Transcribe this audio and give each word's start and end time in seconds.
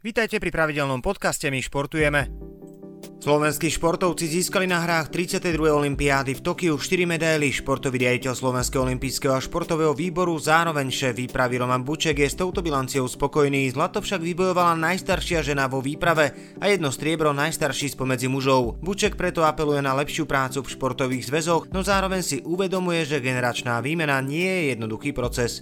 Vítajte 0.00 0.40
pri 0.40 0.48
pravidelnom 0.48 1.04
podcaste 1.04 1.52
My 1.52 1.60
športujeme. 1.60 2.32
Slovenskí 3.20 3.68
športovci 3.68 4.32
získali 4.32 4.64
na 4.64 4.80
hrách 4.80 5.12
32. 5.12 5.60
olympiády 5.60 6.32
v 6.32 6.40
Tokiu 6.40 6.80
4 6.80 7.04
medaily. 7.04 7.52
Športový 7.52 8.08
riaditeľ 8.08 8.32
Slovenského 8.32 8.88
olympijského 8.88 9.36
a 9.36 9.44
športového 9.44 9.92
výboru, 9.92 10.40
zároveň 10.40 10.88
šéf 10.88 11.20
výpravy 11.20 11.60
Roman 11.60 11.84
Buček 11.84 12.16
je 12.16 12.32
s 12.32 12.40
touto 12.40 12.64
bilanciou 12.64 13.04
spokojný. 13.04 13.68
Zlato 13.68 14.00
však 14.00 14.24
vybojovala 14.24 14.72
najstaršia 14.80 15.44
žena 15.44 15.68
vo 15.68 15.84
výprave 15.84 16.56
a 16.56 16.64
jedno 16.72 16.88
striebro 16.88 17.36
najstarší 17.36 17.92
spomedzi 17.92 18.32
mužov. 18.32 18.80
Buček 18.80 19.20
preto 19.20 19.44
apeluje 19.44 19.84
na 19.84 19.92
lepšiu 20.00 20.24
prácu 20.24 20.64
v 20.64 20.72
športových 20.80 21.28
zväzoch, 21.28 21.68
no 21.76 21.84
zároveň 21.84 22.24
si 22.24 22.40
uvedomuje, 22.40 23.04
že 23.04 23.20
generačná 23.20 23.84
výmena 23.84 24.16
nie 24.24 24.48
je 24.48 24.62
jednoduchý 24.72 25.12
proces. 25.12 25.60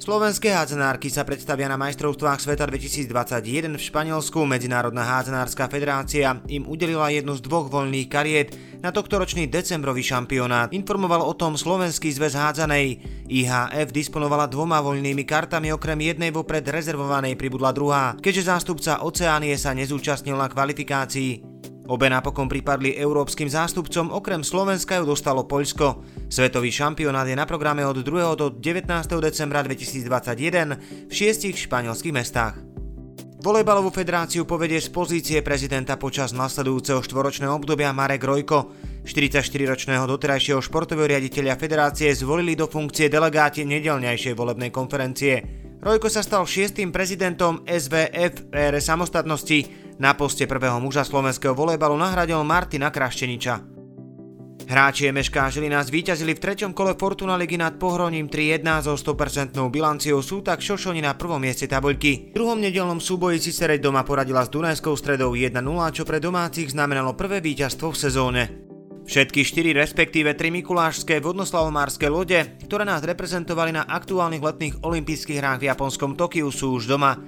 Slovenské 0.00 0.48
hádzanárky 0.56 1.12
sa 1.12 1.28
predstavia 1.28 1.68
na 1.68 1.76
majstrovstvách 1.76 2.40
sveta 2.40 2.64
2021 2.64 3.76
v 3.76 3.82
Španielsku. 3.84 4.48
Medzinárodná 4.48 5.04
hádzanárska 5.04 5.68
federácia 5.68 6.40
im 6.48 6.64
udelila 6.64 7.12
jednu 7.12 7.36
z 7.36 7.44
dvoch 7.44 7.68
voľných 7.68 8.08
kariet 8.08 8.56
na 8.80 8.96
tohtoročný 8.96 9.52
decembrový 9.52 10.00
šampionát. 10.00 10.72
Informoval 10.72 11.20
o 11.20 11.36
tom 11.36 11.52
Slovenský 11.52 12.16
zväz 12.16 12.32
hádzanej. 12.32 12.96
IHF 13.28 13.92
disponovala 13.92 14.48
dvoma 14.48 14.80
voľnými 14.80 15.28
kartami, 15.28 15.68
okrem 15.68 16.00
jednej 16.00 16.32
vopred 16.32 16.64
rezervovanej 16.64 17.36
pribudla 17.36 17.68
druhá, 17.76 18.16
keďže 18.24 18.48
zástupca 18.48 19.04
Oceánie 19.04 19.52
sa 19.60 19.76
nezúčastnil 19.76 20.32
na 20.32 20.48
kvalifikácii. 20.48 21.49
Obe 21.90 22.06
napokon 22.06 22.46
pripadli 22.46 22.94
európskym 22.94 23.50
zástupcom, 23.50 24.14
okrem 24.14 24.46
Slovenska 24.46 25.02
ju 25.02 25.10
dostalo 25.10 25.42
Poľsko. 25.42 26.06
Svetový 26.30 26.70
šampionát 26.70 27.26
je 27.26 27.34
na 27.34 27.42
programe 27.50 27.82
od 27.82 28.06
2. 28.06 28.38
do 28.38 28.46
19. 28.46 28.86
decembra 29.18 29.66
2021 29.66 31.10
v 31.10 31.12
šiestich 31.12 31.58
španielských 31.58 32.14
mestách. 32.14 32.62
Volejbalovú 33.42 33.90
federáciu 33.90 34.46
povedie 34.46 34.78
z 34.78 34.86
pozície 34.94 35.42
prezidenta 35.42 35.98
počas 35.98 36.30
nasledujúceho 36.30 37.02
štvoročného 37.02 37.58
obdobia 37.58 37.90
Marek 37.90 38.22
Rojko. 38.22 38.70
44-ročného 39.02 40.06
doterajšieho 40.06 40.62
športového 40.62 41.10
riaditeľa 41.10 41.58
federácie 41.58 42.14
zvolili 42.14 42.54
do 42.54 42.70
funkcie 42.70 43.10
delegáti 43.10 43.66
nedelňajšej 43.66 44.38
volebnej 44.38 44.70
konferencie. 44.70 45.42
Rojko 45.80 46.12
sa 46.12 46.20
stal 46.20 46.44
šiestým 46.46 46.92
prezidentom 46.92 47.64
SVF 47.64 48.52
ére 48.52 48.78
samostatnosti 48.84 49.79
na 50.00 50.16
poste 50.16 50.48
prvého 50.48 50.80
muža 50.80 51.04
slovenského 51.04 51.52
volejbalu 51.52 52.00
nahradil 52.00 52.40
Martina 52.40 52.88
Krašteniča. 52.88 53.60
Hráči 54.70 55.10
MŠK 55.10 55.50
Žilina 55.50 55.82
zvíťazili 55.82 56.32
v 56.32 56.42
treťom 56.46 56.72
kole 56.72 56.94
Fortuna 56.94 57.34
ligy 57.34 57.58
nad 57.58 57.76
Pohroním 57.76 58.30
3-1 58.30 58.86
so 58.86 58.94
100% 58.94 59.58
bilanciou 59.68 60.22
sú 60.22 60.40
tak 60.46 60.62
Šošoni 60.62 61.02
na 61.02 61.18
prvom 61.18 61.42
mieste 61.42 61.66
tabuľky. 61.66 62.30
V 62.30 62.38
druhom 62.38 62.56
nedelnom 62.56 63.02
súboji 63.02 63.42
Cicereď 63.42 63.82
doma 63.82 64.06
poradila 64.06 64.46
s 64.46 64.52
Dunajskou 64.54 64.94
stredou 64.94 65.34
1-0, 65.34 65.58
čo 65.90 66.06
pre 66.06 66.22
domácich 66.22 66.70
znamenalo 66.70 67.18
prvé 67.18 67.42
víťazstvo 67.42 67.90
v 67.90 67.98
sezóne. 67.98 68.42
Všetky 69.10 69.42
štyri 69.42 69.74
respektíve 69.74 70.38
tri 70.38 70.54
mikulášské 70.54 71.18
vodnoslavomárske 71.18 72.06
lode, 72.06 72.38
ktoré 72.62 72.86
nás 72.86 73.02
reprezentovali 73.02 73.74
na 73.74 73.82
aktuálnych 73.90 74.38
letných 74.38 74.86
olympijských 74.86 75.40
hrách 75.42 75.66
v 75.66 75.68
japonskom 75.72 76.14
Tokiu 76.14 76.46
sú 76.54 76.78
už 76.78 76.86
doma. 76.86 77.18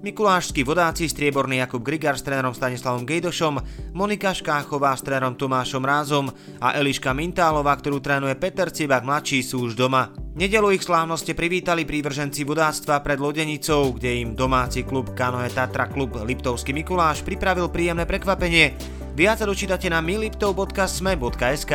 Mikulášskí 0.00 0.64
vodáci 0.64 1.12
strieborný 1.12 1.60
Jakub 1.60 1.84
Grigar 1.84 2.16
s 2.16 2.24
trénerom 2.24 2.56
Stanislavom 2.56 3.04
Gejdošom, 3.04 3.60
Monika 3.92 4.32
Škáchová 4.32 4.96
s 4.96 5.04
trénerom 5.04 5.36
Tomášom 5.36 5.84
Rázom 5.84 6.32
a 6.56 6.72
Eliška 6.80 7.12
Mintálová, 7.12 7.76
ktorú 7.76 8.00
trénuje 8.00 8.32
Peter 8.40 8.72
Cibak 8.72 9.04
mladší 9.04 9.44
sú 9.44 9.68
už 9.68 9.76
doma. 9.76 10.08
Nedelu 10.32 10.72
ich 10.72 10.88
slávnosti 10.88 11.36
privítali 11.36 11.84
prívrženci 11.84 12.48
vodáctva 12.48 13.04
pred 13.04 13.20
Lodenicou, 13.20 13.92
kde 13.92 14.24
im 14.24 14.32
domáci 14.32 14.88
klub 14.88 15.12
Kanoe 15.12 15.52
Tatra 15.52 15.84
klub 15.92 16.16
Liptovský 16.16 16.72
Mikuláš 16.72 17.20
pripravil 17.20 17.68
príjemné 17.68 18.08
prekvapenie. 18.08 18.72
Viac 19.12 19.44
dočítate 19.44 19.92
na 19.92 20.00
miliptov.sme.sk. 20.00 21.74